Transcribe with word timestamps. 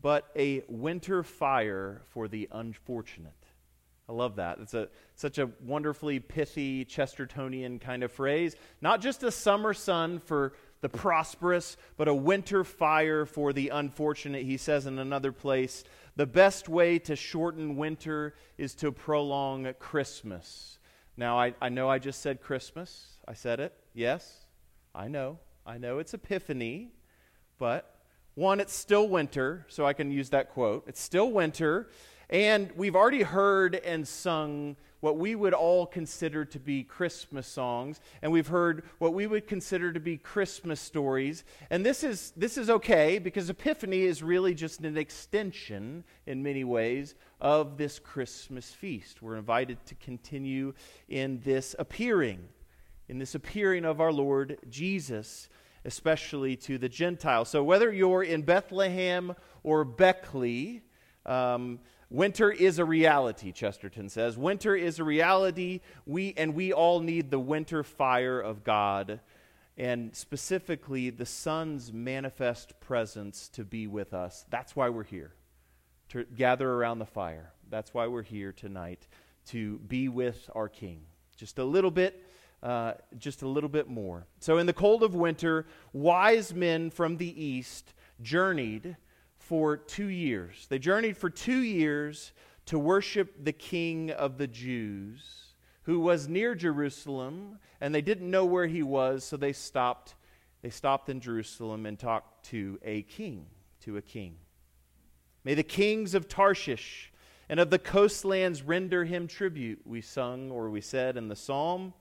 but 0.00 0.30
a 0.36 0.62
winter 0.68 1.22
fire 1.22 2.02
for 2.10 2.28
the 2.28 2.48
unfortunate. 2.52 3.32
I 4.08 4.12
love 4.12 4.36
that. 4.36 4.58
It's 4.60 4.72
a 4.72 4.88
such 5.16 5.38
a 5.38 5.50
wonderfully 5.62 6.18
pithy 6.18 6.84
Chestertonian 6.84 7.80
kind 7.80 8.02
of 8.02 8.10
phrase. 8.10 8.56
Not 8.80 9.02
just 9.02 9.22
a 9.22 9.30
summer 9.30 9.74
sun 9.74 10.18
for 10.18 10.54
the 10.80 10.88
prosperous, 10.88 11.76
but 11.96 12.08
a 12.08 12.14
winter 12.14 12.64
fire 12.64 13.26
for 13.26 13.52
the 13.52 13.68
unfortunate. 13.68 14.44
He 14.44 14.56
says 14.56 14.86
in 14.86 14.98
another 14.98 15.32
place, 15.32 15.84
the 16.16 16.26
best 16.26 16.68
way 16.68 16.98
to 17.00 17.16
shorten 17.16 17.76
winter 17.76 18.34
is 18.56 18.74
to 18.76 18.92
prolong 18.92 19.72
Christmas. 19.78 20.78
Now, 21.16 21.38
I, 21.38 21.54
I 21.60 21.68
know 21.68 21.90
I 21.90 21.98
just 21.98 22.22
said 22.22 22.40
Christmas. 22.40 23.18
I 23.26 23.34
said 23.34 23.60
it. 23.60 23.74
Yes, 23.92 24.46
I 24.94 25.08
know. 25.08 25.38
I 25.66 25.76
know 25.78 25.98
it's 25.98 26.14
Epiphany, 26.14 26.92
but 27.58 27.97
one, 28.38 28.60
it's 28.60 28.72
still 28.72 29.08
winter, 29.08 29.66
so 29.68 29.84
I 29.84 29.92
can 29.92 30.12
use 30.12 30.30
that 30.30 30.50
quote. 30.50 30.84
It's 30.86 31.00
still 31.00 31.32
winter, 31.32 31.88
and 32.30 32.70
we've 32.76 32.94
already 32.94 33.22
heard 33.22 33.74
and 33.74 34.06
sung 34.06 34.76
what 35.00 35.16
we 35.16 35.34
would 35.34 35.54
all 35.54 35.86
consider 35.86 36.44
to 36.44 36.58
be 36.60 36.84
Christmas 36.84 37.48
songs, 37.48 38.00
and 38.22 38.30
we've 38.30 38.46
heard 38.46 38.84
what 38.98 39.12
we 39.12 39.26
would 39.26 39.48
consider 39.48 39.92
to 39.92 39.98
be 39.98 40.16
Christmas 40.16 40.80
stories. 40.80 41.42
And 41.68 41.84
this 41.84 42.04
is, 42.04 42.32
this 42.36 42.56
is 42.56 42.70
okay 42.70 43.18
because 43.18 43.50
Epiphany 43.50 44.02
is 44.02 44.22
really 44.22 44.54
just 44.54 44.80
an 44.80 44.96
extension, 44.96 46.04
in 46.24 46.40
many 46.40 46.62
ways, 46.62 47.16
of 47.40 47.76
this 47.76 47.98
Christmas 47.98 48.70
feast. 48.70 49.20
We're 49.20 49.36
invited 49.36 49.84
to 49.86 49.96
continue 49.96 50.74
in 51.08 51.40
this 51.44 51.74
appearing, 51.76 52.48
in 53.08 53.18
this 53.18 53.34
appearing 53.34 53.84
of 53.84 54.00
our 54.00 54.12
Lord 54.12 54.58
Jesus, 54.70 55.48
especially 55.88 56.54
to 56.54 56.76
the 56.76 56.88
Gentiles. 56.88 57.48
So 57.48 57.64
whether 57.64 57.90
you're 57.90 58.22
in 58.22 58.42
Bethlehem 58.42 59.34
or 59.62 59.86
Beckley, 59.86 60.82
um, 61.24 61.80
Winter 62.10 62.50
is 62.50 62.78
a 62.78 62.84
reality, 62.84 63.52
Chesterton 63.52 64.10
says. 64.10 64.36
Winter 64.36 64.76
is 64.76 64.98
a 64.98 65.04
reality, 65.04 65.80
we, 66.04 66.34
and 66.36 66.54
we 66.54 66.74
all 66.74 67.00
need 67.00 67.30
the 67.30 67.38
winter 67.38 67.82
fire 67.82 68.38
of 68.38 68.64
God, 68.64 69.20
and 69.78 70.14
specifically 70.14 71.08
the 71.08 71.26
Son's 71.26 71.90
manifest 71.90 72.78
presence 72.80 73.48
to 73.50 73.64
be 73.64 73.86
with 73.86 74.12
us. 74.12 74.44
That's 74.50 74.76
why 74.76 74.90
we're 74.90 75.04
here, 75.04 75.32
to 76.10 76.24
gather 76.24 76.70
around 76.70 76.98
the 76.98 77.06
fire. 77.06 77.52
That's 77.70 77.94
why 77.94 78.06
we're 78.08 78.22
here 78.22 78.52
tonight, 78.52 79.06
to 79.46 79.78
be 79.78 80.08
with 80.08 80.50
our 80.54 80.68
King. 80.68 81.00
Just 81.36 81.58
a 81.58 81.64
little 81.64 81.90
bit. 81.90 82.22
Uh, 82.62 82.94
just 83.18 83.42
a 83.42 83.48
little 83.48 83.68
bit 83.68 83.88
more. 83.88 84.26
So, 84.40 84.58
in 84.58 84.66
the 84.66 84.72
cold 84.72 85.04
of 85.04 85.14
winter, 85.14 85.66
wise 85.92 86.52
men 86.52 86.90
from 86.90 87.16
the 87.16 87.44
east 87.44 87.94
journeyed 88.20 88.96
for 89.38 89.76
two 89.76 90.08
years. 90.08 90.66
They 90.68 90.78
journeyed 90.78 91.16
for 91.16 91.30
two 91.30 91.60
years 91.60 92.32
to 92.66 92.78
worship 92.78 93.44
the 93.44 93.52
King 93.52 94.10
of 94.10 94.36
the 94.36 94.46
Jews, 94.46 95.54
who 95.84 96.00
was 96.00 96.28
near 96.28 96.54
Jerusalem, 96.54 97.58
and 97.80 97.94
they 97.94 98.02
didn't 98.02 98.30
know 98.30 98.44
where 98.44 98.66
he 98.66 98.82
was, 98.82 99.24
so 99.24 99.36
they 99.36 99.52
stopped. 99.52 100.16
They 100.60 100.70
stopped 100.70 101.08
in 101.08 101.20
Jerusalem 101.20 101.86
and 101.86 101.98
talked 101.98 102.46
to 102.46 102.78
a 102.82 103.02
king, 103.02 103.46
to 103.82 103.96
a 103.96 104.02
king. 104.02 104.36
May 105.44 105.54
the 105.54 105.62
kings 105.62 106.14
of 106.14 106.28
Tarshish 106.28 107.12
and 107.48 107.58
of 107.58 107.70
the 107.70 107.78
coastlands 107.78 108.62
render 108.62 109.04
him 109.04 109.28
tribute, 109.28 109.80
we 109.86 110.00
sung 110.00 110.50
or 110.50 110.68
we 110.68 110.82
said 110.82 111.16
in 111.16 111.28
the 111.28 111.36
psalm. 111.36 111.94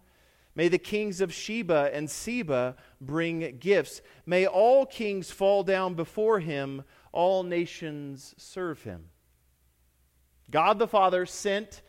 May 0.57 0.69
the 0.69 0.79
kings 0.79 1.21
of 1.21 1.31
Sheba 1.31 1.91
and 1.93 2.09
Seba 2.09 2.75
bring 2.99 3.57
gifts. 3.59 4.01
May 4.25 4.47
all 4.47 4.87
kings 4.87 5.29
fall 5.29 5.61
down 5.61 5.93
before 5.93 6.39
him 6.39 6.83
all 7.11 7.43
nations 7.43 8.33
serve 8.37 8.81
him. 8.81 9.05
God 10.49 10.79
the 10.79 10.87
Father 10.87 11.27
sent, 11.27 11.83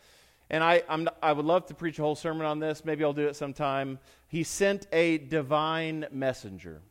and 0.51 0.63
I, 0.63 0.83
I'm, 0.87 1.09
i 1.23 1.33
would 1.33 1.47
love 1.47 1.65
to 1.69 1.75
preach 1.75 1.99
a 1.99 2.03
whole 2.03 2.15
sermon 2.15 2.47
on 2.47 2.59
this. 2.59 2.85
Maybe 2.85 3.05
I'll 3.05 3.15
do 3.15 3.27
it 3.27 3.37
sometime. 3.37 3.99
He 4.27 4.45
sent 4.45 4.87
a 4.93 5.17
divine 5.17 6.05
messenger, 6.12 6.83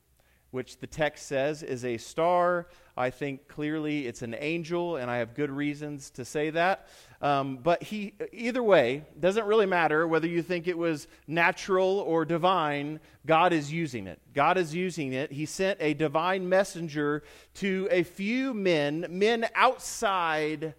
which 0.50 0.80
the 0.80 0.88
text 0.88 1.28
says 1.28 1.62
is 1.62 1.86
a 1.86 1.98
star. 1.98 2.70
I 2.96 3.12
think 3.12 3.48
clearly 3.48 4.08
it's 4.08 4.24
an 4.24 4.36
angel, 4.40 4.96
and 4.96 5.12
I 5.12 5.18
have 5.18 5.36
good 5.36 5.52
reasons 5.52 6.10
to 6.12 6.26
say 6.26 6.50
that. 6.50 6.88
Um, 7.22 7.58
but 7.58 7.82
he, 7.82 8.14
either 8.32 8.62
way, 8.62 9.04
doesn't 9.20 9.46
really 9.46 9.66
matter 9.66 10.08
whether 10.08 10.28
you 10.28 10.44
think 10.44 10.68
it 10.68 10.78
was 10.78 11.08
natural 11.26 12.00
or 12.00 12.26
divine, 12.26 13.00
God 13.26 13.54
is 13.54 13.72
using 13.72 14.06
it. 14.06 14.20
God 14.34 14.58
is 14.58 14.76
using 14.76 15.14
it. 15.14 15.32
He 15.32 15.46
sent 15.46 15.80
a 15.82 15.96
divine 15.96 16.48
messenger 16.48 17.24
to 17.56 17.88
a 17.90 18.04
few 18.04 18.54
men, 18.54 19.08
men 19.10 19.48
outside 19.56 20.76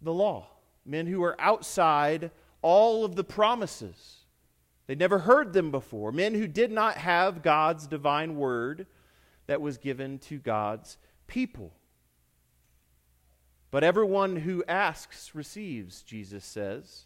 the 0.00 0.12
law, 0.12 0.46
men 0.86 1.06
who 1.06 1.20
were 1.20 1.40
outside 1.40 2.30
all 2.62 3.04
of 3.04 3.16
the 3.16 3.24
promises. 3.24 4.18
They'd 4.86 4.98
never 4.98 5.20
heard 5.20 5.52
them 5.52 5.70
before, 5.70 6.12
men 6.12 6.34
who 6.34 6.46
did 6.46 6.70
not 6.70 6.96
have 6.96 7.42
God's 7.42 7.86
divine 7.86 8.36
word 8.36 8.86
that 9.46 9.60
was 9.60 9.78
given 9.78 10.18
to 10.20 10.38
God's 10.38 10.98
people. 11.26 11.72
But 13.70 13.84
everyone 13.84 14.36
who 14.36 14.64
asks 14.66 15.34
receives, 15.34 16.02
Jesus 16.02 16.44
says, 16.44 17.04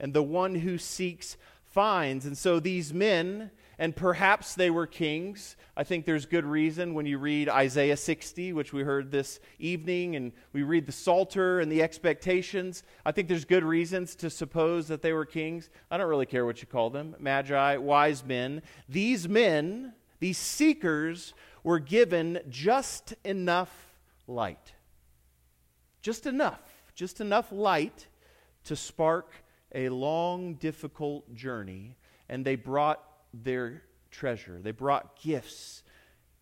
and 0.00 0.14
the 0.14 0.22
one 0.22 0.54
who 0.54 0.78
seeks 0.78 1.36
finds. 1.64 2.26
And 2.26 2.36
so 2.36 2.60
these 2.60 2.94
men, 2.94 3.50
and 3.78 3.94
perhaps 3.94 4.54
they 4.54 4.70
were 4.70 4.86
kings. 4.86 5.56
I 5.76 5.84
think 5.84 6.04
there's 6.04 6.26
good 6.26 6.44
reason 6.44 6.94
when 6.94 7.06
you 7.06 7.18
read 7.18 7.48
Isaiah 7.48 7.96
60, 7.96 8.52
which 8.52 8.72
we 8.72 8.82
heard 8.82 9.10
this 9.10 9.38
evening, 9.58 10.16
and 10.16 10.32
we 10.52 10.62
read 10.62 10.86
the 10.86 10.92
Psalter 10.92 11.60
and 11.60 11.70
the 11.70 11.82
expectations. 11.82 12.84
I 13.04 13.12
think 13.12 13.28
there's 13.28 13.44
good 13.44 13.64
reasons 13.64 14.14
to 14.16 14.30
suppose 14.30 14.88
that 14.88 15.02
they 15.02 15.12
were 15.12 15.26
kings. 15.26 15.70
I 15.90 15.98
don't 15.98 16.08
really 16.08 16.26
care 16.26 16.46
what 16.46 16.60
you 16.60 16.66
call 16.66 16.90
them 16.90 17.16
magi, 17.18 17.76
wise 17.76 18.24
men. 18.24 18.62
These 18.88 19.28
men, 19.28 19.92
these 20.20 20.38
seekers, 20.38 21.34
were 21.62 21.78
given 21.78 22.40
just 22.48 23.14
enough 23.24 23.94
light 24.26 24.72
just 26.02 26.26
enough, 26.26 26.60
just 26.94 27.20
enough 27.20 27.50
light 27.50 28.08
to 28.64 28.76
spark 28.76 29.32
a 29.74 29.88
long, 29.88 30.54
difficult 30.54 31.34
journey. 31.34 31.96
And 32.28 32.44
they 32.44 32.56
brought 32.56 33.02
their 33.32 33.82
treasure, 34.10 34.60
they 34.60 34.72
brought 34.72 35.20
gifts. 35.20 35.82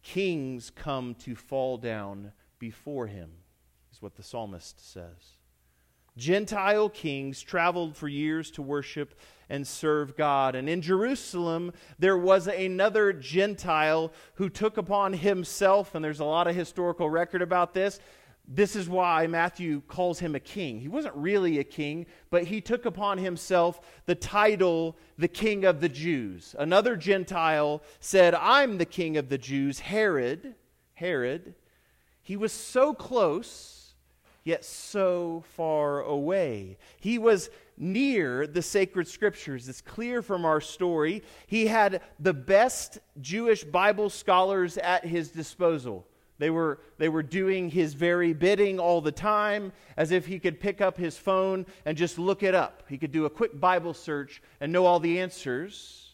Kings 0.02 0.70
come 0.74 1.14
to 1.16 1.34
fall 1.34 1.76
down 1.76 2.32
before 2.58 3.06
him, 3.06 3.30
is 3.92 4.00
what 4.00 4.16
the 4.16 4.22
psalmist 4.22 4.92
says. 4.92 5.36
Gentile 6.16 6.88
kings 6.88 7.40
traveled 7.40 7.96
for 7.96 8.08
years 8.08 8.50
to 8.52 8.62
worship 8.62 9.14
and 9.48 9.66
serve 9.66 10.16
God. 10.16 10.54
And 10.54 10.68
in 10.68 10.82
Jerusalem, 10.82 11.72
there 11.98 12.18
was 12.18 12.46
another 12.46 13.12
Gentile 13.12 14.12
who 14.34 14.48
took 14.48 14.76
upon 14.76 15.12
himself, 15.12 15.94
and 15.94 16.04
there's 16.04 16.20
a 16.20 16.24
lot 16.24 16.46
of 16.46 16.54
historical 16.54 17.08
record 17.08 17.42
about 17.42 17.74
this, 17.74 18.00
this 18.52 18.74
is 18.74 18.88
why 18.88 19.28
Matthew 19.28 19.80
calls 19.82 20.18
him 20.18 20.34
a 20.34 20.40
king. 20.40 20.80
He 20.80 20.88
wasn't 20.88 21.14
really 21.14 21.60
a 21.60 21.64
king, 21.64 22.06
but 22.30 22.44
he 22.44 22.60
took 22.60 22.84
upon 22.84 23.16
himself 23.18 23.80
the 24.06 24.16
title, 24.16 24.96
the 25.16 25.28
king 25.28 25.64
of 25.64 25.80
the 25.80 25.88
Jews. 25.88 26.56
Another 26.58 26.96
Gentile 26.96 27.80
said, 28.00 28.34
I'm 28.34 28.76
the 28.76 28.84
king 28.84 29.16
of 29.16 29.28
the 29.28 29.38
Jews. 29.38 29.78
Herod, 29.78 30.56
Herod, 30.94 31.54
he 32.22 32.36
was 32.36 32.52
so 32.52 32.92
close, 32.92 33.94
yet 34.42 34.64
so 34.64 35.44
far 35.54 36.00
away. 36.02 36.76
He 36.98 37.18
was 37.18 37.50
near 37.76 38.48
the 38.48 38.62
sacred 38.62 39.06
scriptures. 39.06 39.68
It's 39.68 39.80
clear 39.80 40.22
from 40.22 40.44
our 40.44 40.60
story. 40.60 41.22
He 41.46 41.68
had 41.68 42.02
the 42.18 42.34
best 42.34 42.98
Jewish 43.20 43.62
Bible 43.62 44.10
scholars 44.10 44.76
at 44.76 45.04
his 45.04 45.30
disposal. 45.30 46.08
They 46.40 46.48
were, 46.48 46.80
they 46.96 47.10
were 47.10 47.22
doing 47.22 47.68
his 47.68 47.92
very 47.92 48.32
bidding 48.32 48.80
all 48.80 49.02
the 49.02 49.12
time, 49.12 49.72
as 49.98 50.10
if 50.10 50.24
he 50.24 50.38
could 50.38 50.58
pick 50.58 50.80
up 50.80 50.96
his 50.96 51.18
phone 51.18 51.66
and 51.84 51.98
just 51.98 52.18
look 52.18 52.42
it 52.42 52.54
up. 52.54 52.84
He 52.88 52.96
could 52.96 53.12
do 53.12 53.26
a 53.26 53.30
quick 53.30 53.60
Bible 53.60 53.92
search 53.92 54.42
and 54.58 54.72
know 54.72 54.86
all 54.86 55.00
the 55.00 55.20
answers. 55.20 56.12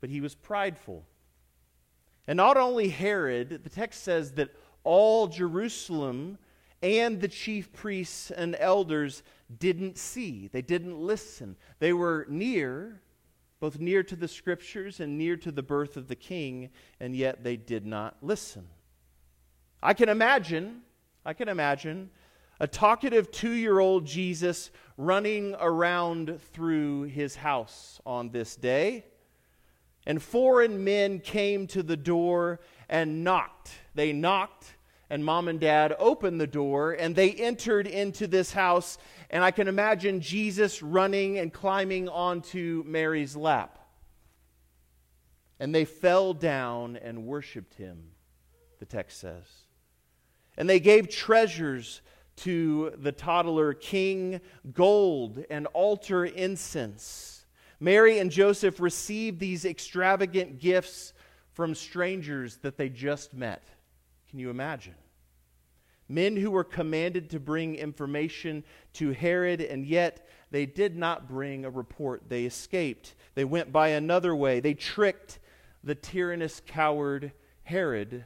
But 0.00 0.08
he 0.08 0.22
was 0.22 0.34
prideful. 0.34 1.04
And 2.26 2.38
not 2.38 2.56
only 2.56 2.88
Herod, 2.88 3.60
the 3.62 3.68
text 3.68 4.04
says 4.04 4.32
that 4.32 4.56
all 4.84 5.26
Jerusalem 5.26 6.38
and 6.82 7.20
the 7.20 7.28
chief 7.28 7.74
priests 7.74 8.30
and 8.30 8.56
elders 8.58 9.22
didn't 9.58 9.98
see, 9.98 10.48
they 10.48 10.62
didn't 10.62 10.98
listen. 10.98 11.56
They 11.78 11.92
were 11.92 12.24
near, 12.30 13.02
both 13.60 13.78
near 13.78 14.02
to 14.02 14.16
the 14.16 14.28
scriptures 14.28 14.98
and 14.98 15.18
near 15.18 15.36
to 15.36 15.52
the 15.52 15.62
birth 15.62 15.98
of 15.98 16.08
the 16.08 16.16
king, 16.16 16.70
and 17.00 17.14
yet 17.14 17.44
they 17.44 17.56
did 17.58 17.84
not 17.84 18.16
listen. 18.22 18.66
I 19.84 19.92
can 19.92 20.08
imagine, 20.08 20.80
I 21.26 21.34
can 21.34 21.50
imagine 21.50 22.08
a 22.58 22.66
talkative 22.66 23.30
two 23.30 23.52
year 23.52 23.78
old 23.80 24.06
Jesus 24.06 24.70
running 24.96 25.54
around 25.60 26.40
through 26.54 27.02
his 27.02 27.36
house 27.36 28.00
on 28.06 28.30
this 28.30 28.56
day. 28.56 29.04
And 30.06 30.22
foreign 30.22 30.84
men 30.84 31.20
came 31.20 31.66
to 31.68 31.82
the 31.82 31.98
door 31.98 32.60
and 32.88 33.24
knocked. 33.24 33.72
They 33.94 34.14
knocked 34.14 34.74
and 35.10 35.22
mom 35.22 35.48
and 35.48 35.60
dad 35.60 35.94
opened 35.98 36.40
the 36.40 36.46
door 36.46 36.92
and 36.92 37.14
they 37.14 37.32
entered 37.32 37.86
into 37.86 38.26
this 38.26 38.54
house. 38.54 38.96
And 39.28 39.44
I 39.44 39.50
can 39.50 39.68
imagine 39.68 40.22
Jesus 40.22 40.82
running 40.82 41.36
and 41.38 41.52
climbing 41.52 42.08
onto 42.08 42.84
Mary's 42.86 43.36
lap. 43.36 43.78
And 45.60 45.74
they 45.74 45.84
fell 45.84 46.32
down 46.32 46.96
and 46.96 47.26
worshiped 47.26 47.74
him, 47.74 48.12
the 48.78 48.86
text 48.86 49.20
says. 49.20 49.63
And 50.56 50.68
they 50.68 50.80
gave 50.80 51.08
treasures 51.08 52.00
to 52.36 52.92
the 52.96 53.12
toddler 53.12 53.74
king 53.74 54.40
gold 54.72 55.44
and 55.50 55.66
altar 55.68 56.24
incense. 56.24 57.44
Mary 57.80 58.18
and 58.18 58.30
Joseph 58.30 58.80
received 58.80 59.38
these 59.38 59.64
extravagant 59.64 60.58
gifts 60.58 61.12
from 61.52 61.74
strangers 61.74 62.56
that 62.58 62.76
they 62.76 62.88
just 62.88 63.34
met. 63.34 63.62
Can 64.30 64.38
you 64.38 64.50
imagine? 64.50 64.94
Men 66.08 66.36
who 66.36 66.50
were 66.50 66.64
commanded 66.64 67.30
to 67.30 67.40
bring 67.40 67.76
information 67.76 68.64
to 68.94 69.12
Herod, 69.12 69.60
and 69.60 69.86
yet 69.86 70.28
they 70.50 70.66
did 70.66 70.96
not 70.96 71.28
bring 71.28 71.64
a 71.64 71.70
report. 71.70 72.28
They 72.28 72.44
escaped. 72.44 73.14
They 73.34 73.44
went 73.44 73.72
by 73.72 73.88
another 73.88 74.34
way. 74.34 74.60
They 74.60 74.74
tricked 74.74 75.38
the 75.82 75.94
tyrannous 75.94 76.60
coward 76.66 77.32
Herod. 77.62 78.24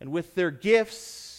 And 0.00 0.12
with 0.12 0.34
their 0.34 0.50
gifts, 0.50 1.33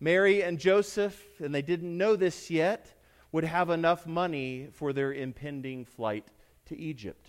Mary 0.00 0.42
and 0.42 0.58
Joseph, 0.58 1.22
and 1.38 1.54
they 1.54 1.62
didn't 1.62 1.96
know 1.96 2.16
this 2.16 2.50
yet, 2.50 2.94
would 3.32 3.44
have 3.44 3.70
enough 3.70 4.06
money 4.06 4.68
for 4.72 4.92
their 4.92 5.12
impending 5.12 5.84
flight 5.84 6.26
to 6.66 6.76
Egypt. 6.78 7.28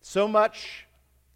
So 0.00 0.28
much 0.28 0.86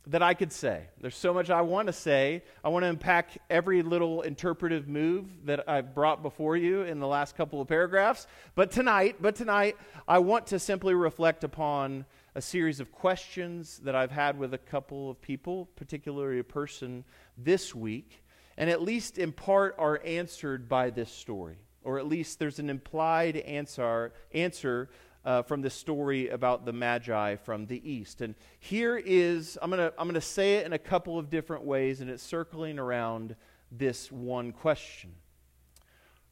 that 0.06 0.22
I 0.22 0.34
could 0.34 0.52
say. 0.52 0.86
There's 1.00 1.16
so 1.16 1.32
much 1.32 1.50
I 1.50 1.60
want 1.60 1.86
to 1.86 1.92
say. 1.92 2.42
I 2.64 2.68
want 2.68 2.84
to 2.84 2.88
unpack 2.88 3.38
every 3.48 3.82
little 3.82 4.22
interpretive 4.22 4.88
move 4.88 5.26
that 5.44 5.68
I've 5.68 5.94
brought 5.94 6.22
before 6.22 6.56
you 6.56 6.82
in 6.82 6.98
the 6.98 7.06
last 7.06 7.36
couple 7.36 7.60
of 7.60 7.68
paragraphs. 7.68 8.26
But 8.54 8.70
tonight, 8.70 9.16
but 9.20 9.36
tonight, 9.36 9.76
I 10.08 10.18
want 10.18 10.48
to 10.48 10.58
simply 10.58 10.94
reflect 10.94 11.44
upon 11.44 12.06
a 12.34 12.40
series 12.40 12.80
of 12.80 12.90
questions 12.92 13.78
that 13.84 13.94
I've 13.94 14.10
had 14.10 14.38
with 14.38 14.54
a 14.54 14.58
couple 14.58 15.10
of 15.10 15.20
people, 15.20 15.68
particularly 15.76 16.38
a 16.38 16.44
person 16.44 17.04
this 17.36 17.74
week, 17.74 18.22
and 18.60 18.68
at 18.68 18.82
least 18.82 19.16
in 19.16 19.32
part 19.32 19.74
are 19.78 20.02
answered 20.04 20.68
by 20.68 20.90
this 20.90 21.10
story. 21.10 21.56
Or 21.82 21.98
at 21.98 22.06
least 22.06 22.38
there's 22.38 22.58
an 22.58 22.68
implied 22.68 23.38
answer, 23.38 24.12
answer 24.34 24.90
uh, 25.24 25.40
from 25.40 25.62
this 25.62 25.72
story 25.72 26.28
about 26.28 26.66
the 26.66 26.72
Magi 26.74 27.36
from 27.36 27.64
the 27.64 27.90
East. 27.90 28.20
And 28.20 28.34
here 28.58 28.98
is, 28.98 29.56
I'm 29.62 29.70
going 29.70 29.80
to 29.80 29.94
I'm 29.98 30.12
to 30.12 30.20
say 30.20 30.56
it 30.56 30.66
in 30.66 30.74
a 30.74 30.78
couple 30.78 31.18
of 31.18 31.30
different 31.30 31.64
ways, 31.64 32.02
and 32.02 32.10
it's 32.10 32.22
circling 32.22 32.78
around 32.78 33.34
this 33.72 34.12
one 34.12 34.52
question 34.52 35.14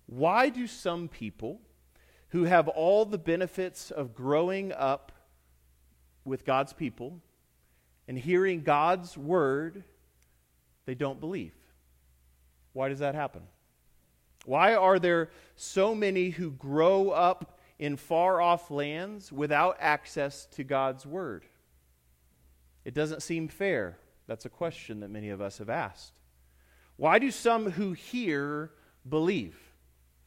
Why 0.05 0.51
do 0.51 0.67
some 0.67 1.09
people 1.09 1.63
who 2.29 2.45
have 2.45 2.69
all 2.69 3.07
the 3.07 3.17
benefits 3.17 3.91
of 3.91 4.15
growing 4.15 4.71
up 4.73 5.13
with 6.27 6.45
God's 6.45 6.75
people 6.75 7.23
and 8.07 8.19
hearing 8.19 8.61
God's 8.61 9.17
word, 9.17 9.83
they 10.85 10.95
don't 10.95 11.21
believe? 11.21 11.58
Why 12.79 12.89
does 12.89 13.01
that 13.01 13.17
happen? 13.17 13.43
Why 14.45 14.77
are 14.77 15.01
there 15.01 15.31
so 15.57 15.97
many 15.97 16.31
who 16.31 16.53
grow 16.53 17.11
up 17.11 17.59
in 17.81 17.97
far 17.97 18.41
off 18.41 18.71
lands 18.71 19.33
without 19.33 19.79
access 19.81 20.47
to 20.53 20.63
God's 20.63 21.05
Word? 21.05 21.45
It 22.85 22.95
doesn't 22.95 23.25
seem 23.25 23.49
fair. 23.49 23.99
That's 24.29 24.45
a 24.45 24.49
question 24.49 25.01
that 25.01 25.11
many 25.11 25.31
of 25.31 25.41
us 25.41 25.59
have 25.59 25.69
asked. 25.69 26.13
Why 26.95 27.19
do 27.19 27.33
some 27.33 27.73
who 27.73 27.95
hear 27.95 28.71
believe? 29.09 29.59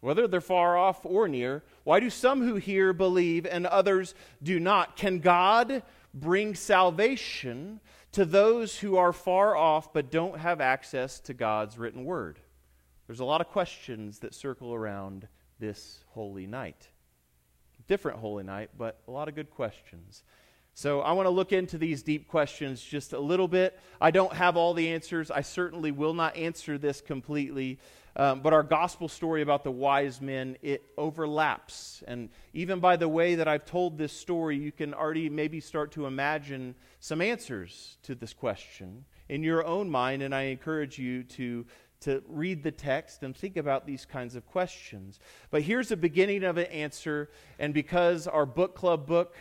Whether 0.01 0.27
they're 0.27 0.41
far 0.41 0.77
off 0.77 1.05
or 1.05 1.29
near, 1.29 1.63
why 1.85 2.01
do 2.01 2.09
some 2.09 2.41
who 2.41 2.55
hear 2.55 2.91
believe 2.91 3.45
and 3.45 3.65
others 3.65 4.13
do 4.43 4.59
not? 4.59 4.97
Can 4.97 5.19
God 5.19 5.83
bring 6.13 6.55
salvation 6.55 7.79
to 8.13 8.25
those 8.25 8.79
who 8.79 8.97
are 8.97 9.13
far 9.13 9.55
off 9.55 9.93
but 9.93 10.11
don't 10.11 10.39
have 10.39 10.61
access 10.61 11.19
to 11.21 11.33
God's 11.33 11.77
written 11.77 12.05
word? 12.05 12.39
There's 13.07 13.19
a 13.19 13.25
lot 13.25 13.41
of 13.41 13.47
questions 13.47 14.19
that 14.19 14.33
circle 14.33 14.73
around 14.73 15.27
this 15.59 16.03
holy 16.09 16.47
night 16.47 16.87
different 17.91 18.19
Holy 18.19 18.43
Night, 18.45 18.69
but 18.77 19.01
a 19.09 19.11
lot 19.11 19.27
of 19.27 19.35
good 19.35 19.49
questions. 19.49 20.23
So 20.73 21.01
I 21.01 21.11
want 21.11 21.25
to 21.25 21.29
look 21.29 21.51
into 21.51 21.77
these 21.77 22.01
deep 22.03 22.29
questions 22.29 22.81
just 22.81 23.11
a 23.11 23.19
little 23.19 23.49
bit. 23.49 23.77
I 23.99 24.11
don't 24.11 24.31
have 24.31 24.55
all 24.55 24.73
the 24.73 24.87
answers. 24.93 25.29
I 25.29 25.41
certainly 25.41 25.91
will 25.91 26.13
not 26.13 26.37
answer 26.37 26.77
this 26.77 27.01
completely. 27.01 27.79
Um, 28.15 28.41
but 28.41 28.53
our 28.53 28.63
gospel 28.63 29.07
story 29.07 29.41
about 29.41 29.63
the 29.63 29.71
wise 29.71 30.19
men, 30.19 30.57
it 30.61 30.83
overlaps. 30.97 32.03
And 32.07 32.29
even 32.53 32.79
by 32.79 32.97
the 32.97 33.07
way 33.07 33.35
that 33.35 33.47
I've 33.47 33.65
told 33.65 33.97
this 33.97 34.11
story, 34.13 34.57
you 34.57 34.71
can 34.71 34.93
already 34.93 35.29
maybe 35.29 35.59
start 35.59 35.91
to 35.93 36.05
imagine 36.05 36.75
some 36.99 37.21
answers 37.21 37.97
to 38.03 38.15
this 38.15 38.33
question 38.33 39.05
in 39.29 39.43
your 39.43 39.65
own 39.65 39.89
mind. 39.89 40.21
And 40.21 40.35
I 40.35 40.43
encourage 40.43 40.99
you 40.99 41.23
to 41.23 41.65
to 42.01 42.23
read 42.27 42.63
the 42.63 42.71
text 42.71 43.21
and 43.23 43.35
think 43.35 43.57
about 43.57 43.85
these 43.85 44.05
kinds 44.05 44.35
of 44.35 44.45
questions. 44.47 45.19
But 45.51 45.61
here's 45.61 45.89
the 45.89 45.97
beginning 45.97 46.43
of 46.43 46.57
an 46.57 46.65
answer, 46.65 47.29
and 47.59 47.73
because 47.73 48.27
our 48.27 48.45
book 48.45 48.75
club 48.75 49.05
book 49.05 49.35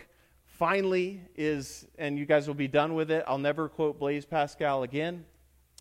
finally 0.45 1.23
is, 1.37 1.87
and 1.99 2.19
you 2.19 2.27
guys 2.27 2.47
will 2.47 2.55
be 2.55 2.69
done 2.69 2.95
with 2.95 3.11
it, 3.11 3.25
I'll 3.27 3.39
never 3.39 3.69
quote 3.69 3.99
Blaise 3.99 4.27
Pascal 4.27 4.83
again. 4.83 5.25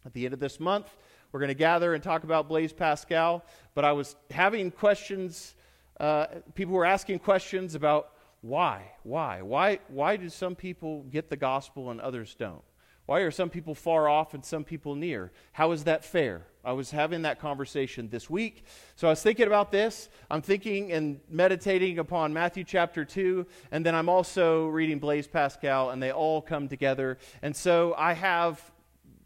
At 0.05 0.13
the 0.13 0.23
end 0.23 0.33
of 0.33 0.39
this 0.39 0.61
month, 0.61 0.95
we're 1.31 1.39
going 1.39 1.49
to 1.49 1.53
gather 1.53 1.93
and 1.93 2.03
talk 2.03 2.23
about 2.23 2.47
Blaise 2.47 2.73
Pascal. 2.73 3.43
But 3.75 3.85
I 3.85 3.91
was 3.91 4.15
having 4.31 4.71
questions, 4.71 5.55
uh, 5.99 6.27
people 6.55 6.73
were 6.73 6.85
asking 6.85 7.19
questions 7.19 7.75
about 7.75 8.13
why, 8.41 8.91
why, 9.03 9.41
why, 9.41 9.79
why 9.89 10.15
do 10.15 10.29
some 10.29 10.55
people 10.55 11.03
get 11.03 11.29
the 11.29 11.37
gospel 11.37 11.91
and 11.91 11.99
others 11.99 12.35
don't? 12.35 12.63
Why 13.05 13.21
are 13.21 13.31
some 13.31 13.49
people 13.49 13.73
far 13.73 14.07
off 14.07 14.35
and 14.35 14.45
some 14.45 14.63
people 14.63 14.93
near? 14.93 15.31
How 15.51 15.71
is 15.71 15.85
that 15.85 16.05
fair? 16.05 16.45
I 16.63 16.73
was 16.73 16.91
having 16.91 17.23
that 17.23 17.39
conversation 17.39 18.07
this 18.09 18.29
week. 18.29 18.65
So 18.95 19.07
I 19.07 19.09
was 19.09 19.23
thinking 19.23 19.47
about 19.47 19.71
this. 19.71 20.09
I'm 20.29 20.43
thinking 20.43 20.91
and 20.91 21.19
meditating 21.27 21.97
upon 21.97 22.33
Matthew 22.33 22.63
chapter 22.63 23.03
2, 23.03 23.47
and 23.71 23.83
then 23.83 23.95
I'm 23.95 24.09
also 24.09 24.67
reading 24.67 24.99
Blaise 24.99 25.27
Pascal, 25.27 25.89
and 25.89 26.03
they 26.03 26.11
all 26.11 26.39
come 26.39 26.67
together. 26.67 27.17
And 27.41 27.55
so 27.55 27.95
I 27.97 28.13
have 28.13 28.61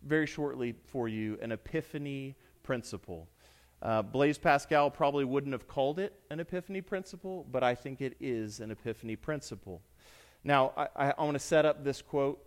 very 0.05 0.25
shortly 0.25 0.75
for 0.85 1.07
you 1.07 1.37
an 1.41 1.51
epiphany 1.51 2.35
principle. 2.63 3.27
Uh, 3.81 4.01
Blaise 4.01 4.37
Pascal 4.37 4.89
probably 4.89 5.25
wouldn't 5.25 5.51
have 5.53 5.67
called 5.67 5.99
it 5.99 6.13
an 6.29 6.39
epiphany 6.39 6.81
principle, 6.81 7.45
but 7.51 7.63
I 7.63 7.75
think 7.75 8.01
it 8.01 8.15
is 8.19 8.59
an 8.59 8.71
epiphany 8.71 9.15
principle. 9.15 9.81
Now, 10.43 10.71
I, 10.77 10.87
I, 10.95 11.13
I 11.17 11.23
want 11.23 11.35
to 11.35 11.39
set 11.39 11.65
up 11.65 11.83
this 11.83 12.01
quote 12.01 12.39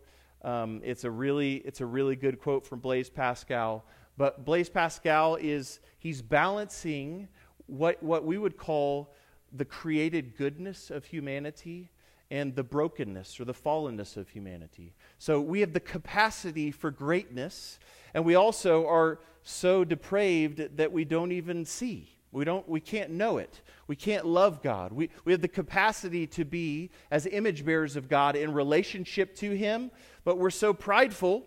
um, 0.42 0.80
it's, 0.85 1.04
a 1.04 1.11
really, 1.11 1.57
it's 1.57 1.80
a 1.80 1.87
really 1.87 2.14
good 2.14 2.40
quote 2.40 2.64
from 2.64 2.78
Blaise 2.78 3.11
Pascal. 3.11 3.85
But 4.16 4.45
Blaise 4.45 4.69
Pascal 4.69 5.37
is, 5.37 5.80
he's 5.99 6.23
balancing 6.23 7.28
what, 7.66 8.00
what 8.02 8.25
we 8.25 8.38
would 8.38 8.57
call 8.57 9.12
the 9.52 9.64
created 9.64 10.37
goodness 10.37 10.90
of 10.90 11.04
humanity 11.04 11.90
and 12.30 12.54
the 12.54 12.64
brokenness 12.64 13.38
or 13.38 13.45
the 13.45 13.54
fallenness 13.54 14.16
of 14.16 14.28
humanity. 14.28 14.95
So 15.18 15.40
we 15.40 15.61
have 15.61 15.73
the 15.73 15.80
capacity 15.80 16.71
for 16.71 16.90
greatness, 16.90 17.78
and 18.14 18.25
we 18.25 18.35
also 18.35 18.87
are 18.87 19.21
so 19.42 19.85
depraved 19.85 20.76
that 20.76 20.90
we 20.90 21.04
don't 21.04 21.33
even 21.33 21.64
see. 21.64 22.11
We, 22.33 22.45
don't, 22.45 22.68
we 22.68 22.80
can't 22.80 23.11
know 23.12 23.38
it. 23.38 23.62
We 23.87 23.97
can't 23.97 24.26
love 24.26 24.62
God. 24.62 24.92
We, 24.92 25.11
we 25.25 25.33
have 25.33 25.40
the 25.40 25.49
capacity 25.49 26.26
to 26.28 26.45
be, 26.45 26.90
as 27.11 27.26
image 27.26 27.64
bearers 27.64 27.97
of 27.97 28.09
God, 28.09 28.37
in 28.37 28.52
relationship 28.52 29.37
to 29.37 29.56
Him, 29.56 29.90
but 30.25 30.37
we're 30.37 30.50
so 30.50 30.75
prideful 30.75 31.47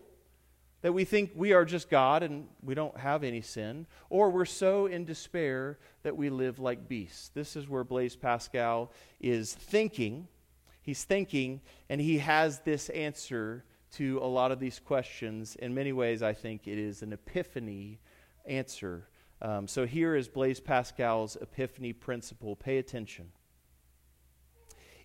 that 0.82 0.94
we 0.94 1.04
think 1.04 1.32
we 1.36 1.52
are 1.52 1.66
just 1.66 1.90
God 1.90 2.24
and 2.24 2.48
we 2.64 2.74
don't 2.74 2.98
have 2.98 3.24
any 3.24 3.42
sin, 3.42 3.86
or 4.10 4.30
we're 4.30 4.46
so 4.46 4.86
in 4.86 5.04
despair 5.04 5.78
that 6.04 6.16
we 6.16 6.30
live 6.30 6.58
like 6.58 6.88
beasts. 6.88 7.30
This 7.34 7.56
is 7.56 7.68
where 7.68 7.84
Blaise 7.84 8.16
Pascal 8.16 8.92
is 9.20 9.54
thinking. 9.54 10.28
He's 10.90 11.04
thinking, 11.04 11.62
and 11.88 12.02
he 12.02 12.18
has 12.18 12.60
this 12.60 12.90
answer 12.90 13.64
to 13.94 14.20
a 14.20 14.26
lot 14.26 14.52
of 14.52 14.60
these 14.60 14.80
questions. 14.80 15.56
In 15.56 15.76
many 15.76 15.94
ways, 15.94 16.24
I 16.24 16.34
think 16.34 16.68
it 16.68 16.80
is 16.80 17.04
an 17.04 17.14
epiphany 17.14 18.00
answer 18.46 19.08
um, 19.42 19.68
so 19.68 19.86
here 19.86 20.16
is 20.16 20.28
Blaise 20.28 20.60
Pascal's 20.60 21.38
epiphany 21.38 21.94
principle. 21.94 22.56
Pay 22.56 22.78
attention. 22.78 23.32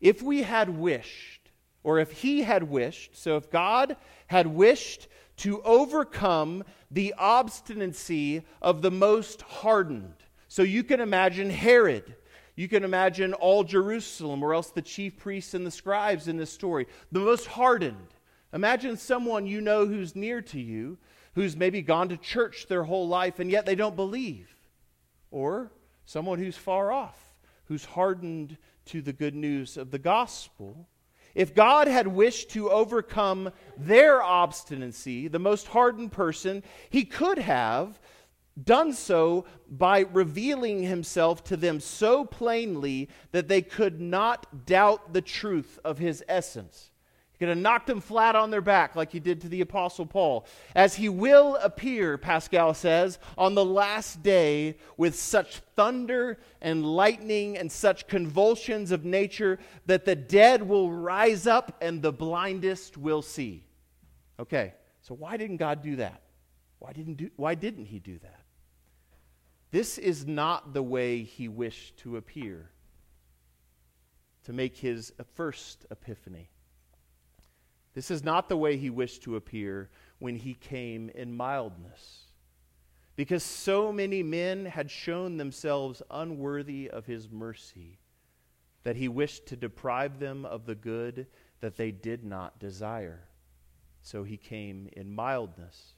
If 0.00 0.23
we 0.23 0.43
had 0.43 0.69
wished, 0.69 1.50
or 1.83 1.99
if 1.99 2.11
he 2.11 2.43
had 2.43 2.64
wished, 2.64 3.17
so 3.17 3.37
if 3.37 3.50
God 3.50 3.97
had 4.26 4.49
wished 4.49 5.09
to 5.37 5.62
overcome 5.62 6.64
the 6.91 7.14
obstinacy 7.17 8.43
of 8.61 8.83
the 8.83 8.91
most 8.91 9.43
hardened, 9.43 10.17
so 10.49 10.62
you 10.62 10.83
can 10.83 11.00
imagine 11.00 11.50
Herod. 11.50 12.17
You 12.56 12.68
can 12.68 12.84
imagine 12.84 13.34
all 13.34 13.64
Jerusalem, 13.64 14.42
or 14.42 14.54
else 14.54 14.70
the 14.70 14.82
chief 14.82 15.16
priests 15.16 15.54
and 15.54 15.66
the 15.66 15.70
scribes 15.70 16.28
in 16.28 16.37
this 16.37 16.52
story, 16.52 16.87
the 17.11 17.20
most 17.20 17.46
hardened. 17.46 18.14
Imagine 18.52 18.96
someone 18.96 19.46
you 19.46 19.61
know 19.61 19.87
who's 19.87 20.14
near 20.14 20.40
to 20.42 20.61
you 20.61 20.99
who's 21.34 21.56
maybe 21.56 21.82
gone 21.82 22.08
to 22.08 22.16
church 22.16 22.66
their 22.66 22.84
whole 22.84 23.08
life 23.08 23.38
and 23.38 23.50
yet 23.50 23.66
they 23.66 23.75
don't 23.75 23.96
believe. 23.96 24.49
Or 25.30 25.73
someone 26.06 26.38
who's 26.38 26.56
far 26.56 26.92
off, 26.92 27.34
who's 27.66 27.84
hardened 27.84 28.56
to 28.87 29.02
the 29.02 29.12
good 29.12 29.34
news 29.34 29.76
of 29.76 29.90
the 29.90 29.99
gospel. 29.99 30.88
If 31.34 31.54
God 31.54 31.88
had 31.88 32.06
wished 32.06 32.50
to 32.50 32.70
overcome 32.70 33.50
their 33.76 34.23
obstinacy, 34.23 35.26
the 35.26 35.40
most 35.40 35.66
hardened 35.66 36.12
person, 36.12 36.62
he 36.90 37.04
could 37.04 37.38
have 37.38 37.99
done 38.62 38.92
so 38.92 39.44
by 39.68 40.00
revealing 40.00 40.82
himself 40.82 41.42
to 41.44 41.56
them 41.56 41.80
so 41.80 42.25
plainly 42.25 43.08
that 43.32 43.49
they 43.49 43.62
could 43.62 44.00
not 44.00 44.66
doubt 44.66 45.12
the 45.12 45.23
truth 45.23 45.78
of 45.84 45.99
his 45.99 46.23
essence. 46.28 46.90
He 47.32 47.38
could 47.38 47.49
have 47.49 47.58
knocked 47.58 47.88
them 47.88 48.00
flat 48.00 48.37
on 48.37 48.52
their 48.52 48.61
back 48.61 48.94
like 48.94 49.11
he 49.11 49.18
did 49.18 49.40
to 49.40 49.49
the 49.49 49.61
Apostle 49.61 50.06
Paul. 50.06 50.46
As 50.76 50.94
he 50.94 51.08
will 51.08 51.56
appear, 51.56 52.16
Pascal 52.16 52.75
says, 52.75 53.18
on 53.37 53.56
the 53.56 53.64
last 53.64 54.23
day 54.23 54.76
with 54.96 55.16
such 55.16 55.56
thunder 55.75 56.38
and 56.61 56.87
lightning 56.87 57.58
and 57.58 57.73
such 57.73 58.06
convulsions 58.06 58.92
of 58.92 59.04
nature 59.04 59.58
that 59.87 60.04
the 60.04 60.14
dead 60.14 60.62
will 60.62 60.92
rise 60.92 61.49
up 61.49 61.76
and 61.80 62.00
the 62.00 62.12
blindest 62.12 62.96
will 62.96 63.23
see. 63.23 63.64
Okay, 64.38 64.75
so 65.02 65.12
why 65.12 65.37
didn't 65.37 65.56
God 65.56 65.82
do 65.82 65.96
that? 65.96 66.23
Why 66.78 66.92
didn't, 66.92 67.14
do, 67.14 67.30
why 67.34 67.56
didn't 67.56 67.87
he 67.87 67.99
do 67.99 68.16
that? 68.20 68.44
This 69.75 69.99
is 69.99 70.25
not 70.25 70.73
the 70.73 70.85
way 70.85 71.25
he 71.25 71.49
wished 71.49 71.97
to 71.97 72.16
appear, 72.16 72.71
to 74.45 74.52
make 74.52 74.76
his 74.76 75.12
first 75.35 75.85
epiphany. 75.90 76.49
This 77.93 78.09
is 78.09 78.23
not 78.23 78.49
the 78.49 78.57
way 78.57 78.76
he 78.76 78.88
wished 78.88 79.25
to 79.25 79.35
appear 79.35 79.90
when 80.21 80.37
he 80.37 80.54
came 80.54 81.09
in 81.09 81.37
mildness. 81.37 82.28
Because 83.16 83.43
so 83.43 83.93
many 83.93 84.23
men 84.23 84.64
had 84.64 84.93
shown 84.93 85.38
themselves 85.38 86.02
unworthy 86.09 86.88
of 86.88 87.07
his 87.07 87.28
mercy 87.28 87.99
that 88.85 88.95
he 88.95 89.09
wished 89.09 89.47
to 89.47 89.57
deprive 89.57 90.21
them 90.21 90.45
of 90.45 90.66
the 90.66 90.76
good 90.76 91.26
that 91.59 91.76
they 91.76 91.90
did 91.90 92.23
not 92.23 92.61
desire. 92.61 93.25
So 94.02 94.23
he 94.23 94.37
came 94.37 94.88
in 94.93 95.12
mildness. 95.12 95.95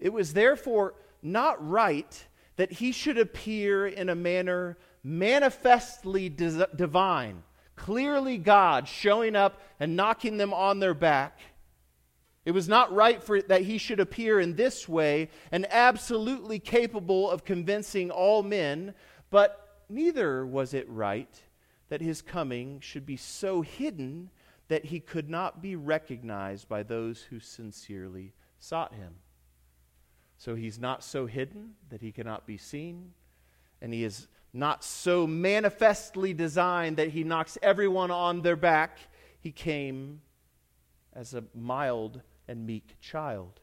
It 0.00 0.12
was 0.12 0.32
therefore 0.32 0.94
not 1.24 1.66
right 1.66 2.26
that 2.56 2.72
he 2.72 2.92
should 2.92 3.18
appear 3.18 3.86
in 3.86 4.08
a 4.08 4.14
manner 4.14 4.78
manifestly 5.02 6.28
divine, 6.28 7.42
clearly 7.76 8.38
God 8.38 8.86
showing 8.86 9.34
up 9.34 9.60
and 9.80 9.96
knocking 9.96 10.36
them 10.36 10.54
on 10.54 10.78
their 10.78 10.94
back. 10.94 11.40
It 12.44 12.52
was 12.52 12.68
not 12.68 12.92
right 12.92 13.22
for 13.22 13.40
that 13.42 13.62
he 13.62 13.78
should 13.78 14.00
appear 14.00 14.38
in 14.38 14.54
this 14.54 14.88
way 14.88 15.30
and 15.50 15.66
absolutely 15.70 16.58
capable 16.58 17.30
of 17.30 17.44
convincing 17.44 18.10
all 18.10 18.42
men, 18.42 18.94
but 19.30 19.84
neither 19.88 20.46
was 20.46 20.74
it 20.74 20.88
right 20.88 21.42
that 21.88 22.00
his 22.00 22.22
coming 22.22 22.80
should 22.80 23.06
be 23.06 23.16
so 23.16 23.62
hidden 23.62 24.30
that 24.68 24.86
he 24.86 25.00
could 25.00 25.28
not 25.28 25.62
be 25.62 25.76
recognized 25.76 26.68
by 26.68 26.82
those 26.82 27.22
who 27.22 27.40
sincerely 27.40 28.32
sought 28.58 28.94
him. 28.94 29.14
So 30.44 30.54
he's 30.54 30.78
not 30.78 31.02
so 31.02 31.24
hidden 31.24 31.70
that 31.88 32.02
he 32.02 32.12
cannot 32.12 32.46
be 32.46 32.58
seen, 32.58 33.14
and 33.80 33.94
he 33.94 34.04
is 34.04 34.28
not 34.52 34.84
so 34.84 35.26
manifestly 35.26 36.34
designed 36.34 36.98
that 36.98 37.08
he 37.08 37.24
knocks 37.24 37.56
everyone 37.62 38.10
on 38.10 38.42
their 38.42 38.54
back. 38.54 38.98
He 39.40 39.52
came 39.52 40.20
as 41.14 41.32
a 41.32 41.44
mild 41.54 42.20
and 42.46 42.66
meek 42.66 43.00
child. 43.00 43.62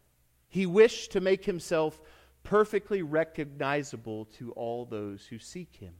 He 0.50 0.66
wished 0.66 1.12
to 1.12 1.22
make 1.22 1.46
himself 1.46 2.02
perfectly 2.42 3.04
recognizable 3.04 4.26
to 4.40 4.52
all 4.54 4.86
those 4.86 5.28
who 5.28 5.38
seek 5.38 5.76
him. 5.76 5.94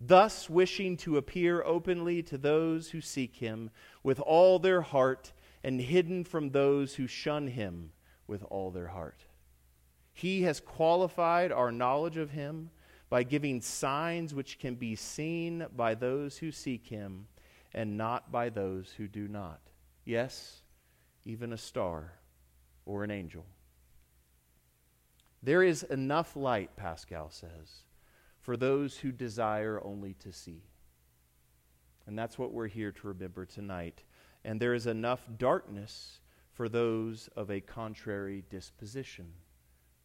Thus, 0.00 0.48
wishing 0.48 0.96
to 0.98 1.16
appear 1.16 1.64
openly 1.64 2.22
to 2.22 2.38
those 2.38 2.90
who 2.90 3.00
seek 3.00 3.34
him 3.34 3.70
with 4.04 4.20
all 4.20 4.60
their 4.60 4.82
heart 4.82 5.32
and 5.64 5.80
hidden 5.80 6.22
from 6.22 6.50
those 6.50 6.94
who 6.94 7.08
shun 7.08 7.48
him 7.48 7.90
with 8.28 8.44
all 8.44 8.70
their 8.70 8.86
heart. 8.86 9.24
He 10.18 10.42
has 10.42 10.58
qualified 10.58 11.52
our 11.52 11.70
knowledge 11.70 12.16
of 12.16 12.32
him 12.32 12.70
by 13.08 13.22
giving 13.22 13.60
signs 13.60 14.34
which 14.34 14.58
can 14.58 14.74
be 14.74 14.96
seen 14.96 15.64
by 15.76 15.94
those 15.94 16.38
who 16.38 16.50
seek 16.50 16.88
him 16.88 17.28
and 17.72 17.96
not 17.96 18.32
by 18.32 18.48
those 18.48 18.92
who 18.96 19.06
do 19.06 19.28
not. 19.28 19.60
Yes, 20.04 20.62
even 21.24 21.52
a 21.52 21.56
star 21.56 22.14
or 22.84 23.04
an 23.04 23.12
angel. 23.12 23.46
There 25.40 25.62
is 25.62 25.84
enough 25.84 26.34
light, 26.34 26.74
Pascal 26.74 27.30
says, 27.30 27.84
for 28.40 28.56
those 28.56 28.96
who 28.96 29.12
desire 29.12 29.80
only 29.84 30.14
to 30.14 30.32
see. 30.32 30.64
And 32.08 32.18
that's 32.18 32.36
what 32.36 32.52
we're 32.52 32.66
here 32.66 32.90
to 32.90 33.06
remember 33.06 33.46
tonight. 33.46 34.02
And 34.44 34.58
there 34.58 34.74
is 34.74 34.88
enough 34.88 35.20
darkness 35.38 36.18
for 36.54 36.68
those 36.68 37.28
of 37.36 37.52
a 37.52 37.60
contrary 37.60 38.42
disposition. 38.50 39.32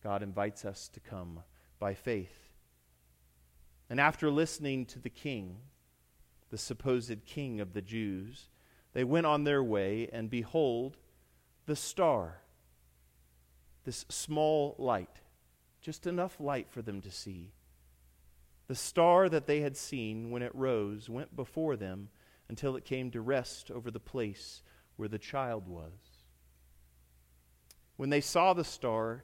God 0.04 0.22
invites 0.22 0.66
us 0.66 0.90
to 0.90 1.00
come 1.00 1.40
by 1.80 1.94
faith. 1.94 2.52
And 3.90 4.00
after 4.00 4.30
listening 4.30 4.86
to 4.88 5.00
the 5.00 5.10
king, 5.10 5.58
the 6.50 6.58
supposed 6.58 7.26
king 7.26 7.62
of 7.62 7.74
the 7.74 7.82
Jews, 7.82 8.50
they 8.94 9.04
went 9.04 9.26
on 9.26 9.44
their 9.44 9.64
way, 9.64 10.10
and 10.12 10.30
behold, 10.30 10.98
the 11.66 11.76
star, 11.76 12.42
this 13.86 14.06
small 14.10 14.76
light, 14.78 15.22
just 15.82 16.06
enough 16.06 16.40
light 16.40 16.70
for 16.70 16.82
them 16.82 17.02
to 17.02 17.12
see. 17.12 17.54
The 18.68 18.76
star 18.76 19.30
that 19.30 19.48
they 19.48 19.62
had 19.62 19.76
seen 19.76 20.32
when 20.32 20.42
it 20.42 20.56
rose 20.56 21.10
went 21.10 21.36
before 21.36 21.76
them 21.76 22.10
until 22.50 22.76
it 22.76 22.86
came 22.86 23.12
to 23.12 23.22
rest 23.22 23.72
over 23.72 23.90
the 23.90 24.00
place 24.00 24.64
where 24.96 25.10
the 25.10 25.20
child 25.20 25.68
was. 25.68 25.92
When 27.96 28.10
they 28.10 28.22
saw 28.22 28.54
the 28.54 28.64
star, 28.64 29.24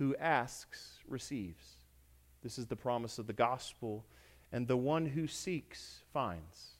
who 0.00 0.16
asks 0.16 0.98
receives. 1.06 1.76
This 2.42 2.58
is 2.58 2.66
the 2.66 2.74
promise 2.74 3.18
of 3.18 3.26
the 3.26 3.34
gospel, 3.34 4.06
and 4.50 4.66
the 4.66 4.76
one 4.76 5.04
who 5.04 5.26
seeks 5.26 6.00
finds. 6.10 6.70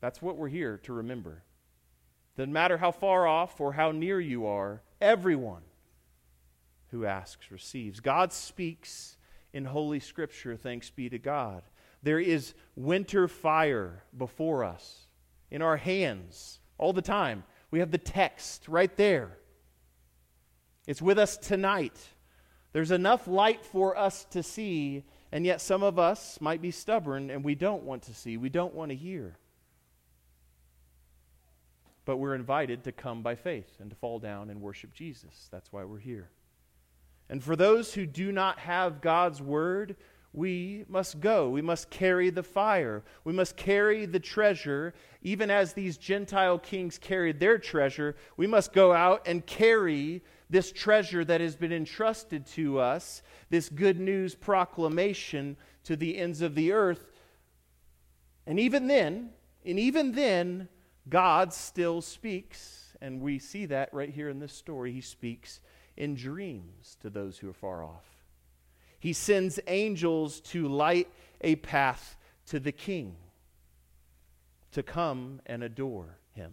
That's 0.00 0.20
what 0.20 0.36
we're 0.36 0.48
here 0.48 0.78
to 0.82 0.92
remember. 0.92 1.44
Doesn't 2.36 2.52
matter 2.52 2.76
how 2.76 2.90
far 2.90 3.26
off 3.26 3.58
or 3.58 3.72
how 3.72 3.90
near 3.90 4.20
you 4.20 4.44
are, 4.44 4.82
everyone 5.00 5.62
who 6.90 7.06
asks 7.06 7.50
receives. 7.50 8.00
God 8.00 8.34
speaks 8.34 9.16
in 9.54 9.64
Holy 9.64 9.98
Scripture, 9.98 10.54
thanks 10.54 10.90
be 10.90 11.08
to 11.08 11.18
God. 11.18 11.62
There 12.02 12.20
is 12.20 12.52
winter 12.76 13.28
fire 13.28 14.04
before 14.14 14.62
us, 14.62 15.06
in 15.50 15.62
our 15.62 15.78
hands, 15.78 16.60
all 16.76 16.92
the 16.92 17.00
time. 17.00 17.44
We 17.70 17.78
have 17.78 17.92
the 17.92 17.96
text 17.96 18.68
right 18.68 18.94
there. 18.98 19.38
It's 20.86 21.00
with 21.00 21.18
us 21.18 21.38
tonight. 21.38 21.98
There's 22.72 22.90
enough 22.90 23.28
light 23.28 23.64
for 23.64 23.96
us 23.96 24.24
to 24.30 24.42
see, 24.42 25.04
and 25.30 25.44
yet 25.44 25.60
some 25.60 25.82
of 25.82 25.98
us 25.98 26.40
might 26.40 26.62
be 26.62 26.70
stubborn 26.70 27.30
and 27.30 27.44
we 27.44 27.54
don't 27.54 27.82
want 27.82 28.02
to 28.04 28.14
see, 28.14 28.36
we 28.36 28.48
don't 28.48 28.74
want 28.74 28.90
to 28.90 28.96
hear. 28.96 29.36
But 32.04 32.16
we're 32.16 32.34
invited 32.34 32.84
to 32.84 32.92
come 32.92 33.22
by 33.22 33.36
faith 33.36 33.76
and 33.78 33.90
to 33.90 33.96
fall 33.96 34.18
down 34.18 34.50
and 34.50 34.60
worship 34.60 34.92
Jesus. 34.92 35.48
That's 35.52 35.72
why 35.72 35.84
we're 35.84 35.98
here. 35.98 36.30
And 37.28 37.42
for 37.42 37.56
those 37.56 37.94
who 37.94 38.06
do 38.06 38.32
not 38.32 38.58
have 38.58 39.00
God's 39.00 39.40
word, 39.40 39.96
we 40.32 40.84
must 40.88 41.20
go. 41.20 41.50
We 41.50 41.62
must 41.62 41.90
carry 41.90 42.30
the 42.30 42.42
fire. 42.42 43.02
We 43.24 43.32
must 43.32 43.56
carry 43.56 44.06
the 44.06 44.20
treasure. 44.20 44.94
Even 45.22 45.50
as 45.50 45.74
these 45.74 45.98
Gentile 45.98 46.58
kings 46.58 46.98
carried 46.98 47.38
their 47.38 47.58
treasure, 47.58 48.16
we 48.36 48.46
must 48.46 48.72
go 48.72 48.92
out 48.92 49.22
and 49.26 49.44
carry 49.44 50.22
this 50.52 50.70
treasure 50.70 51.24
that 51.24 51.40
has 51.40 51.56
been 51.56 51.72
entrusted 51.72 52.46
to 52.46 52.78
us, 52.78 53.22
this 53.48 53.70
good 53.70 53.98
news 53.98 54.34
proclamation 54.34 55.56
to 55.84 55.96
the 55.96 56.18
ends 56.18 56.42
of 56.42 56.54
the 56.54 56.72
earth. 56.72 57.22
And 58.46 58.60
even 58.60 58.86
then, 58.86 59.30
and 59.64 59.78
even 59.78 60.12
then, 60.12 60.68
God 61.08 61.54
still 61.54 62.02
speaks, 62.02 62.94
and 63.00 63.22
we 63.22 63.38
see 63.38 63.64
that 63.66 63.94
right 63.94 64.10
here 64.10 64.28
in 64.28 64.40
this 64.40 64.52
story. 64.52 64.92
He 64.92 65.00
speaks 65.00 65.60
in 65.96 66.14
dreams 66.14 66.98
to 67.00 67.08
those 67.08 67.38
who 67.38 67.48
are 67.48 67.54
far 67.54 67.82
off. 67.82 68.04
He 69.00 69.14
sends 69.14 69.58
angels 69.66 70.40
to 70.40 70.68
light 70.68 71.08
a 71.40 71.56
path 71.56 72.18
to 72.48 72.60
the 72.60 72.72
King 72.72 73.16
to 74.72 74.82
come 74.82 75.40
and 75.46 75.62
adore 75.62 76.18
him. 76.34 76.52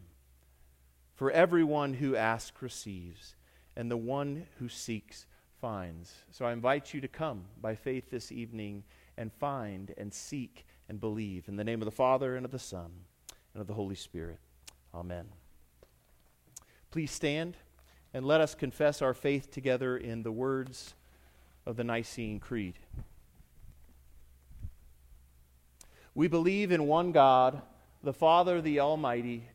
For 1.16 1.32
everyone 1.32 1.96
who 1.96 2.16
asks 2.16 2.62
receives, 2.62 3.36
and 3.80 3.90
the 3.90 3.96
one 3.96 4.46
who 4.58 4.68
seeks 4.68 5.26
finds. 5.62 6.14
So 6.32 6.44
I 6.44 6.52
invite 6.52 6.94
you 6.94 7.00
to 7.00 7.08
come 7.08 7.46
by 7.62 7.76
faith 7.76 8.12
this 8.12 8.30
evening 8.30 8.84
and 9.18 9.32
find 9.32 9.94
and 9.98 10.14
seek 10.14 10.68
and 10.90 11.00
believe. 11.00 11.48
In 11.48 11.56
the 11.56 11.64
name 11.64 11.82
of 11.82 11.86
the 11.86 11.92
Father, 11.92 12.36
and 12.36 12.44
of 12.44 12.52
the 12.52 12.60
Son, 12.60 12.92
and 13.54 13.62
of 13.62 13.68
the 13.68 13.74
Holy 13.74 13.96
Spirit. 13.96 14.40
Amen. 14.94 15.30
Please 16.92 17.10
stand 17.10 17.56
and 18.14 18.26
let 18.26 18.42
us 18.42 18.54
confess 18.54 19.02
our 19.02 19.14
faith 19.14 19.50
together 19.50 19.96
in 19.96 20.24
the 20.24 20.32
words 20.34 20.94
of 21.66 21.78
the 21.78 21.86
Nicene 21.86 22.42
Creed. 22.42 22.80
We 26.14 26.28
believe 26.28 26.74
in 26.74 26.86
one 26.86 27.14
God, 27.14 27.62
the 28.04 28.12
Father, 28.12 28.60
the 28.60 28.82
Almighty 28.82 29.48